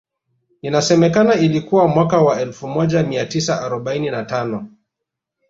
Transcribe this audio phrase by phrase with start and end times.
[0.61, 4.67] Inasemekana ilikuwa mwaka wa elfu moja mia tisa arobaini na tano